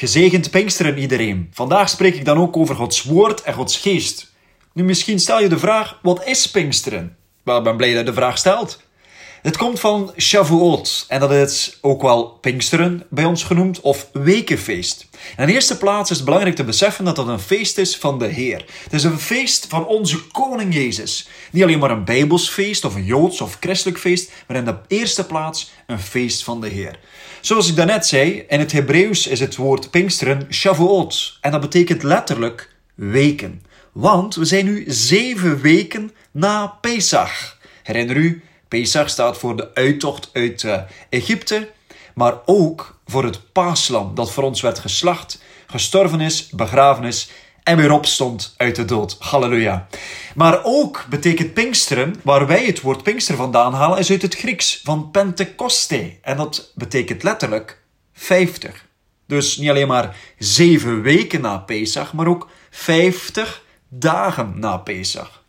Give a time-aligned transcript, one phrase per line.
[0.00, 1.48] Gezegend Pinksteren iedereen.
[1.52, 4.32] Vandaag spreek ik dan ook over Gods woord en Gods geest.
[4.72, 7.16] Nu, misschien stel je de vraag: wat is Pinksteren?
[7.42, 8.82] Wel, ik ben blij dat je de vraag stelt.
[9.42, 15.08] Het komt van Shavuot en dat is ook wel Pinksteren bij ons genoemd of Wekenfeest.
[15.36, 18.18] in de eerste plaats is het belangrijk te beseffen dat dat een feest is van
[18.18, 18.64] de Heer.
[18.84, 21.28] Het is een feest van onze Koning Jezus.
[21.50, 24.76] Niet alleen maar een Bijbels feest of een Joods of christelijk feest, maar in de
[24.88, 26.98] eerste plaats een feest van de Heer.
[27.40, 32.02] Zoals ik daarnet zei, in het Hebreeuws is het woord Pinksteren Shavuot en dat betekent
[32.02, 33.62] letterlijk weken.
[33.92, 37.58] Want we zijn nu zeven weken na Pesach.
[37.82, 41.70] Herinner u, Pesach staat voor de uittocht uit uh, Egypte,
[42.14, 47.30] maar ook voor het paaslam dat voor ons werd geslacht, gestorven is, begraven is
[47.62, 49.16] en weer opstond uit de dood.
[49.18, 49.86] Halleluja.
[50.34, 54.80] Maar ook betekent Pinksteren, waar wij het woord Pinkster vandaan halen, is uit het Grieks
[54.84, 56.18] van Pentecoste.
[56.22, 57.82] En dat betekent letterlijk
[58.12, 58.86] 50.
[59.26, 65.39] Dus niet alleen maar zeven weken na Pesach, maar ook 50 dagen na Pesach.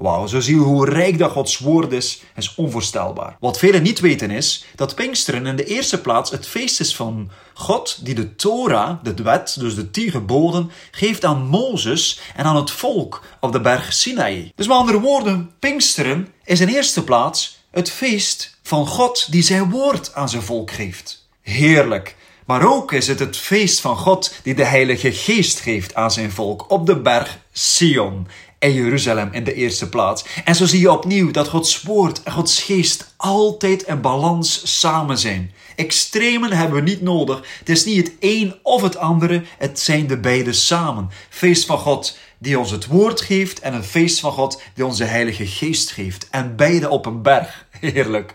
[0.00, 3.36] Wauw, zo zie je hoe rijk dat Gods woord is, is onvoorstelbaar.
[3.40, 7.30] Wat velen niet weten is dat Pinksteren in de eerste plaats het feest is van
[7.54, 12.56] God die de Torah, de wet, dus de tien geboden, geeft aan Mozes en aan
[12.56, 14.52] het volk op de berg Sinaï.
[14.54, 19.70] Dus met andere woorden, Pinksteren is in eerste plaats het feest van God die zijn
[19.70, 21.28] woord aan zijn volk geeft.
[21.42, 22.16] Heerlijk.
[22.46, 26.30] Maar ook is het het feest van God die de Heilige Geest geeft aan zijn
[26.30, 28.26] volk op de berg Sion
[28.60, 30.24] en Jeruzalem in de eerste plaats.
[30.44, 35.18] En zo zie je opnieuw dat Gods woord en Gods geest altijd in balans samen
[35.18, 35.52] zijn.
[35.76, 37.42] Extremen hebben we niet nodig.
[37.58, 41.10] Het is niet het een of het andere, het zijn de beide samen.
[41.28, 44.98] Feest van God die ons het woord geeft en een feest van God die ons
[44.98, 46.28] de Heilige Geest geeft.
[46.30, 47.66] En beide op een berg.
[47.80, 48.34] Heerlijk.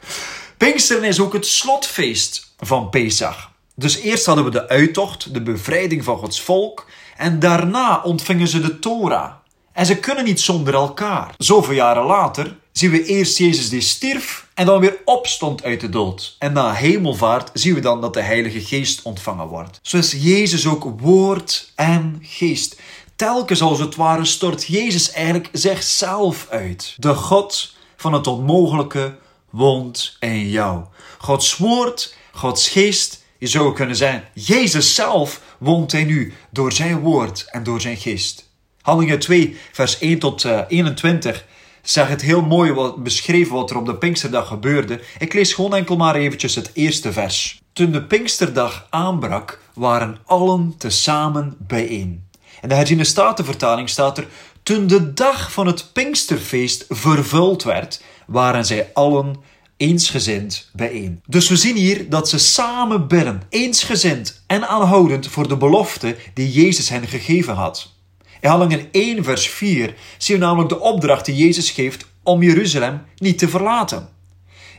[0.58, 3.52] Pinksteren is ook het slotfeest van Pesach.
[3.76, 6.86] Dus eerst hadden we de uittocht, de bevrijding van Gods volk.
[7.18, 9.32] En daarna ontvingen ze de Torah.
[9.76, 11.34] En ze kunnen niet zonder elkaar.
[11.38, 15.90] Zoveel jaren later zien we eerst Jezus die stierf en dan weer opstond uit de
[15.90, 16.36] dood.
[16.40, 19.80] En na hemelvaart zien we dan dat de Heilige Geest ontvangen wordt.
[19.82, 22.80] Zo is Jezus ook woord en geest.
[23.16, 26.94] Telkens als het ware stort Jezus eigenlijk zichzelf uit.
[26.98, 29.18] De God van het onmogelijke
[29.50, 30.84] woont in jou.
[31.18, 37.00] Gods woord, Gods geest, je zou kunnen zijn, Jezus zelf woont in u door zijn
[37.00, 38.45] woord en door zijn geest.
[38.86, 41.42] Handelingen 2, vers 1 tot 21 eh,
[41.82, 45.02] zegt het heel mooi wat, beschreven wat er op de Pinksterdag gebeurde.
[45.20, 47.62] Ik lees gewoon enkel maar eventjes het eerste vers.
[47.74, 52.28] Toen de Pinksterdag aanbrak, waren allen tezamen bijeen.
[52.62, 54.28] In de herziene statenvertaling staat er:
[54.64, 59.36] Toen de dag van het Pinksterfeest vervuld werd, waren zij allen
[59.78, 61.22] eensgezind bijeen.
[61.28, 66.52] Dus we zien hier dat ze samen bidden, eensgezind en aanhoudend voor de belofte die
[66.52, 67.94] Jezus hen gegeven had.
[68.42, 73.02] In Handelingen 1, vers 4 zien we namelijk de opdracht die Jezus geeft om Jeruzalem
[73.18, 74.10] niet te verlaten.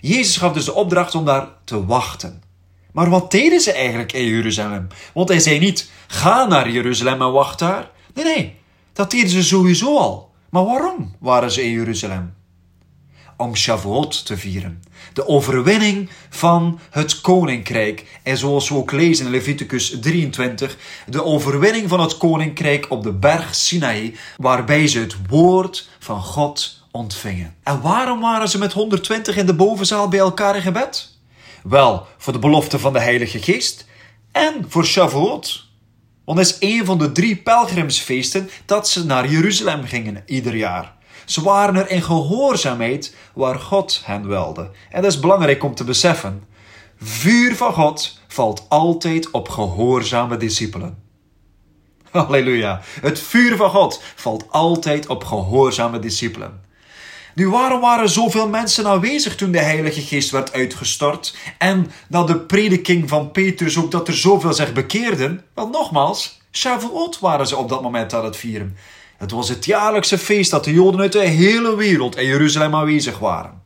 [0.00, 2.43] Jezus gaf dus de opdracht om daar te wachten.
[2.93, 4.87] Maar wat deden ze eigenlijk in Jeruzalem?
[5.15, 7.91] Want hij zei niet: ga naar Jeruzalem en wacht daar.
[8.15, 8.55] Nee, nee,
[8.93, 10.34] dat deden ze sowieso al.
[10.50, 12.34] Maar waarom waren ze in Jeruzalem?
[13.36, 14.82] Om Shavuot te vieren.
[15.12, 18.20] De overwinning van het koninkrijk.
[18.22, 20.76] En zoals we ook lezen in Leviticus 23,
[21.06, 26.84] de overwinning van het koninkrijk op de berg Sinaï, waarbij ze het woord van God
[26.91, 27.54] ontvingen.
[27.62, 31.19] En waarom waren ze met 120 in de bovenzaal bij elkaar in gebed?
[31.62, 33.86] Wel, voor de belofte van de Heilige Geest
[34.32, 35.64] en voor Shavuot.
[36.25, 40.95] Want is een van de drie pelgrimsfeesten dat ze naar Jeruzalem gingen ieder jaar.
[41.26, 44.70] Ze waren er in gehoorzaamheid waar God hen wilde.
[44.91, 46.44] En dat is belangrijk om te beseffen.
[46.98, 50.98] Vuur van God valt altijd op gehoorzame discipelen.
[52.10, 52.81] Halleluja.
[53.00, 56.64] Het vuur van God valt altijd op gehoorzame discipelen.
[57.34, 61.37] Nu, waarom waren zoveel mensen aanwezig toen de Heilige Geest werd uitgestort?
[61.58, 65.44] En na de prediking van Petrus ook dat er zoveel zich bekeerden?
[65.54, 68.76] Wel, nogmaals, Shavuot waren ze op dat moment aan het vieren.
[69.18, 73.18] Het was het jaarlijkse feest dat de Joden uit de hele wereld in Jeruzalem aanwezig
[73.18, 73.62] waren.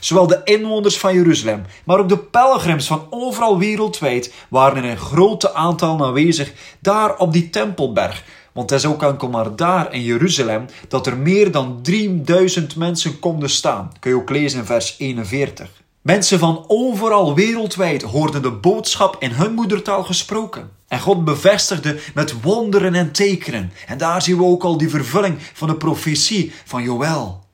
[0.00, 4.96] Zowel de inwoners van Jeruzalem, maar ook de pelgrims van overal wereldwijd waren in een
[4.96, 8.24] grote aantal aanwezig daar op die Tempelberg.
[8.52, 13.18] Want het is ook enkel maar daar in Jeruzalem dat er meer dan 3000 mensen
[13.18, 13.92] konden staan.
[14.00, 15.82] Kun je ook lezen in vers 41.
[16.02, 20.70] Mensen van overal wereldwijd hoorden de boodschap in hun moedertaal gesproken.
[20.94, 23.72] En God bevestigde met wonderen en tekenen.
[23.86, 27.44] En daar zien we ook al die vervulling van de profetie van Joël.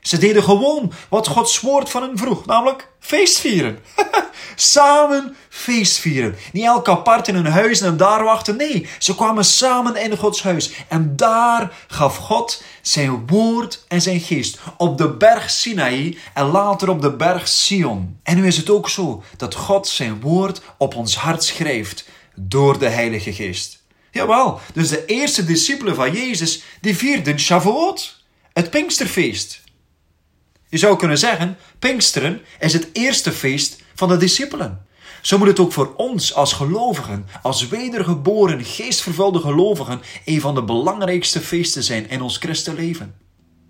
[0.00, 3.78] Ze deden gewoon wat Gods woord van hen vroeg, namelijk feestvieren.
[4.54, 6.36] samen feestvieren.
[6.52, 8.56] Niet elk apart in hun huis en daar wachten.
[8.56, 10.72] Nee, ze kwamen samen in Gods huis.
[10.88, 14.58] En daar gaf God zijn woord en zijn geest.
[14.76, 18.18] Op de berg Sinaï en later op de berg Sion.
[18.22, 22.78] En nu is het ook zo dat God zijn woord op ons hart schrijft door
[22.78, 23.84] de Heilige Geest.
[24.10, 29.62] Jawel, dus de eerste discipelen van Jezus, die vierden Shavuot, het Pinksterfeest.
[30.68, 34.86] Je zou kunnen zeggen, Pinksteren is het eerste feest van de discipelen.
[35.22, 40.62] Zo moet het ook voor ons als gelovigen, als wedergeboren, geestvervulde gelovigen, een van de
[40.62, 43.25] belangrijkste feesten zijn in ons christenleven.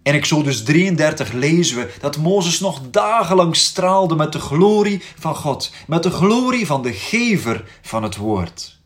[0.06, 5.72] In Exodus 33 lezen we dat Mozes nog dagenlang straalde met de glorie van God,
[5.86, 8.78] met de glorie van de gever van het woord.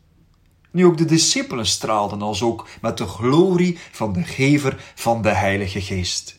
[0.71, 5.29] Nu ook de discipelen straalden als ook met de glorie van de gever van de
[5.29, 6.35] Heilige Geest.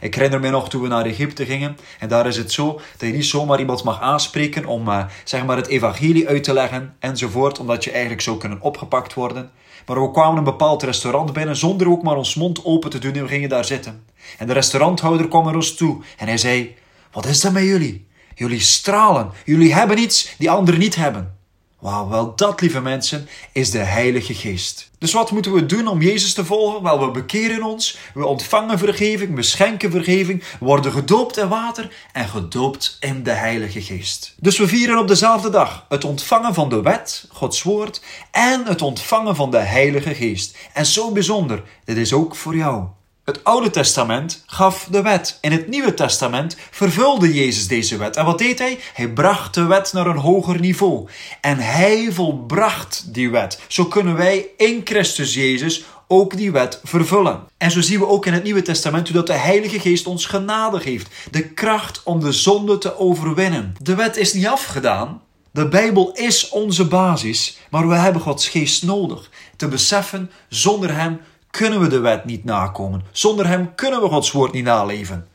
[0.00, 1.76] Ik herinner me nog toen we naar Egypte gingen.
[1.98, 5.44] En daar is het zo dat je niet zomaar iemand mag aanspreken om uh, zeg
[5.44, 7.58] maar het evangelie uit te leggen enzovoort.
[7.58, 9.50] Omdat je eigenlijk zou kunnen opgepakt worden.
[9.86, 13.12] Maar we kwamen een bepaald restaurant binnen zonder ook maar ons mond open te doen
[13.12, 14.04] en we gingen daar zitten.
[14.38, 16.76] En de restauranthouder kwam naar ons toe en hij zei,
[17.12, 18.06] wat is dat met jullie?
[18.34, 19.30] Jullie stralen.
[19.44, 21.38] Jullie hebben iets die anderen niet hebben.
[21.84, 24.90] Wauw, wel dat, lieve mensen, is de Heilige Geest.
[24.98, 26.82] Dus wat moeten we doen om Jezus te volgen?
[26.82, 32.28] Wel, we bekeren ons, we ontvangen vergeving, we schenken vergeving, worden gedoopt in water en
[32.28, 34.34] gedoopt in de Heilige Geest.
[34.40, 38.82] Dus we vieren op dezelfde dag het ontvangen van de wet, Gods woord, en het
[38.82, 40.56] ontvangen van de Heilige Geest.
[40.72, 42.84] En zo bijzonder, dit is ook voor jou.
[43.24, 45.38] Het Oude Testament gaf de wet.
[45.40, 48.16] In het Nieuwe Testament vervulde Jezus deze wet.
[48.16, 48.78] En wat deed hij?
[48.94, 51.08] Hij bracht de wet naar een hoger niveau.
[51.40, 53.60] En hij volbracht die wet.
[53.68, 57.40] Zo kunnen wij in Christus Jezus ook die wet vervullen.
[57.56, 60.26] En zo zien we ook in het Nieuwe Testament hoe dat de Heilige Geest ons
[60.26, 61.08] genade geeft.
[61.30, 63.74] De kracht om de zonde te overwinnen.
[63.82, 65.22] De wet is niet afgedaan.
[65.50, 69.30] De Bijbel is onze basis, maar we hebben Gods Geest nodig.
[69.56, 71.20] Te beseffen, zonder Hem
[71.56, 73.02] kunnen we de wet niet nakomen.
[73.12, 75.28] Zonder Hem kunnen we Gods woord niet naleven.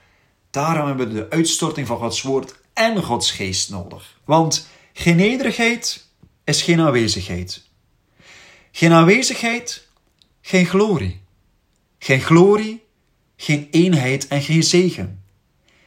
[0.49, 4.19] Daarom hebben we de uitstorting van Gods woord en Gods geest nodig.
[4.25, 6.07] Want geen nederigheid
[6.43, 7.63] is geen aanwezigheid.
[8.71, 9.87] Geen aanwezigheid,
[10.41, 11.21] geen glorie.
[11.99, 12.83] Geen glorie,
[13.35, 15.23] geen eenheid en geen zegen.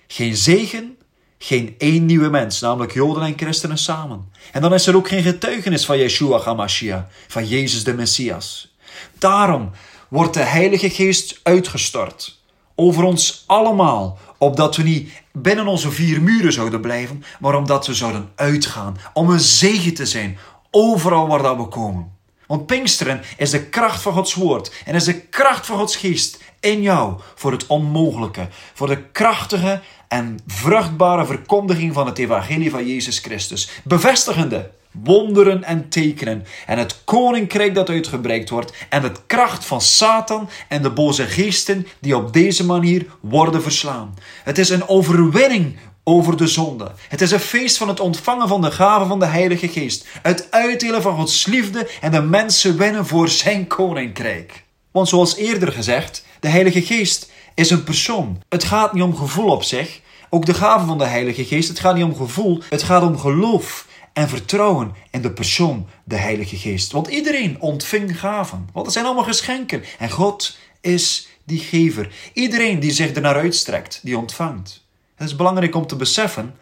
[0.07, 0.97] Geen zegen,
[1.39, 4.33] geen één nieuwe mens, namelijk Joden en christenen samen.
[4.53, 8.75] En dan is er ook geen getuigenis van Yeshua HaMashiach, van Jezus de Messias.
[9.19, 9.71] Daarom
[10.13, 12.39] wordt de Heilige Geest uitgestort
[12.75, 17.95] over ons allemaal, opdat we niet binnen onze vier muren zouden blijven, maar omdat we
[17.95, 20.39] zouden uitgaan, om een zegen te zijn,
[20.71, 22.13] overal waar dat we komen.
[22.47, 26.39] Want Pinksteren is de kracht van Gods woord en is de kracht van Gods geest
[26.61, 32.87] in jou voor het onmogelijke, voor de krachtige en vruchtbare verkondiging van het evangelie van
[32.87, 39.65] Jezus Christus, bevestigende wonderen en tekenen en het koninkrijk dat uitgebreid wordt en het kracht
[39.65, 44.15] van Satan en de boze geesten die op deze manier worden verslaan.
[44.45, 46.93] Het is een overwinning over de zonde.
[47.09, 50.47] Het is een feest van het ontvangen van de gave van de Heilige Geest, het
[50.51, 54.65] uitdelen van Gods liefde en de mensen winnen voor zijn koninkrijk.
[54.91, 58.43] Want zoals eerder gezegd, de Heilige Geest is een persoon.
[58.49, 60.01] Het gaat niet om gevoel op zich,
[60.31, 63.19] ook de gave van de Heilige Geest, het gaat niet om gevoel, het gaat om
[63.19, 66.93] geloof en vertrouwen in de persoon, de Heilige Geest.
[66.93, 69.83] Want iedereen ontving gaven, want het zijn allemaal geschenken.
[69.99, 72.13] En God is die gever.
[72.33, 74.85] Iedereen die zich ernaar uitstrekt, die ontvangt.
[75.15, 76.55] Het is belangrijk om te beseffen,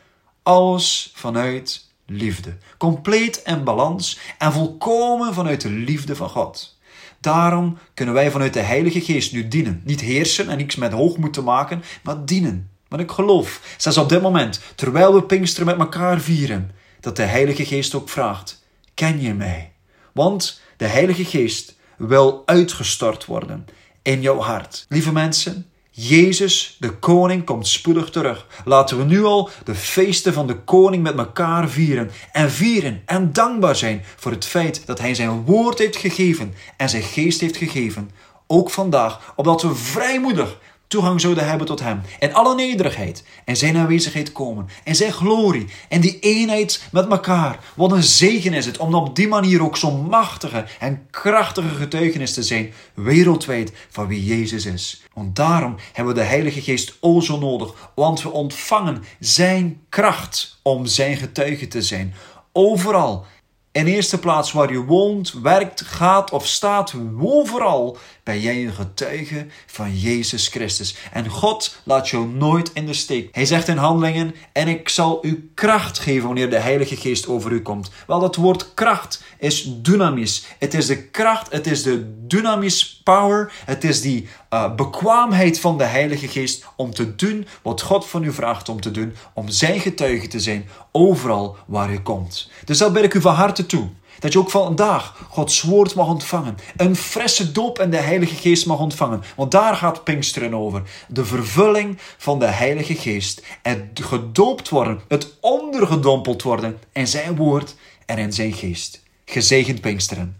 [0.42, 2.56] alles vanuit liefde.
[2.78, 6.78] Compleet en balans en volkomen vanuit de liefde van God.
[7.20, 9.82] Daarom kunnen wij vanuit de Heilige Geest nu dienen.
[9.84, 12.70] Niet heersen en niks met hoogmoed te maken, maar dienen.
[12.88, 17.22] Want ik geloof, zelfs op dit moment, terwijl we Pinksteren met elkaar vieren, dat de
[17.22, 18.64] Heilige Geest ook vraagt:
[18.94, 19.72] Ken je mij?
[20.12, 23.66] Want de Heilige Geest wil uitgestort worden
[24.02, 24.86] in jouw hart.
[24.88, 28.46] Lieve mensen, Jezus, de koning, komt spoedig terug.
[28.64, 32.10] Laten we nu al de feesten van de koning met elkaar vieren.
[32.32, 36.88] En vieren en dankbaar zijn voor het feit dat hij zijn woord heeft gegeven en
[36.88, 38.10] zijn geest heeft gegeven.
[38.46, 40.58] Ook vandaag, opdat we vrijmoedig
[40.90, 42.00] toegang zouden hebben tot Hem.
[42.18, 44.68] In alle nederigheid en Zijn aanwezigheid komen.
[44.84, 47.58] En Zijn glorie en die eenheid met elkaar.
[47.76, 52.34] Wat een zegen is het om op die manier ook zo'n machtige en krachtige getuigenis
[52.34, 55.02] te zijn wereldwijd van wie Jezus is.
[55.14, 57.90] Want daarom hebben we de Heilige Geest o zo nodig.
[57.94, 62.14] Want we ontvangen Zijn kracht om Zijn getuige te zijn.
[62.52, 63.26] Overal
[63.72, 69.46] In eerste plaats waar je woont, werkt, gaat of staat, overal ben jij een getuige
[69.66, 70.96] van Jezus Christus.
[71.12, 73.28] En God laat jou nooit in de steek.
[73.34, 77.52] Hij zegt in handelingen, en ik zal u kracht geven wanneer de Heilige Geest over
[77.52, 77.90] u komt.
[78.06, 80.44] Wel, dat woord kracht is dynamis.
[80.58, 85.78] Het is de kracht, het is de dynamis power, het is die uh, bekwaamheid van
[85.78, 89.48] de Heilige Geest om te doen wat God van u vraagt om te doen, om
[89.48, 92.50] zijn getuige te zijn overal waar u komt.
[92.64, 93.88] Dus dat bid ik u van harte toe.
[94.18, 96.56] Dat je ook vandaag Gods woord mag ontvangen.
[96.76, 99.22] Een frisse doop in de Heilige Geest mag ontvangen.
[99.36, 100.82] Want daar gaat Pinksteren over.
[101.08, 103.42] De vervulling van de Heilige Geest.
[103.62, 105.00] Het gedoopt worden.
[105.08, 107.74] Het ondergedompeld worden in zijn woord
[108.06, 109.02] en in zijn geest.
[109.24, 110.39] Gezegend Pinksteren.